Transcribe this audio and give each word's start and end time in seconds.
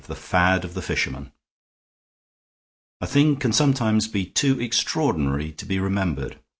THE 0.03 0.15
FAD 0.15 0.65
OF 0.65 0.73
THE 0.73 0.81
FISHERMAN 0.81 1.31
A 3.01 3.05
thing 3.05 3.35
can 3.35 3.53
sometimes 3.53 4.07
be 4.07 4.25
too 4.25 4.59
extraordinary 4.59 5.51
to 5.51 5.63
be 5.63 5.77
remembered. 5.79 6.39